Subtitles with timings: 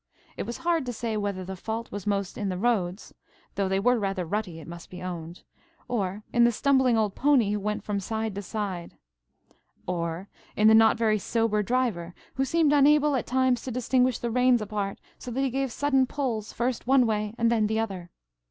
[0.35, 3.99] It was hard to say whether the fault was most in the roads,–though they were
[3.99, 8.33] rather rutty, it must be owned,–or in the stumbling old pony who went from side
[8.33, 8.97] to side,
[9.85, 14.31] or in the not very sober driver, who seemed unable at times to distinguish the
[14.31, 18.09] reins apart, so that he gave sudden pulls, first one way and then the other.